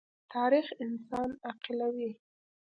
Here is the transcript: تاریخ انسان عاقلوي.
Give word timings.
تاریخ 0.33 0.67
انسان 0.85 1.29
عاقلوي. 1.47 2.11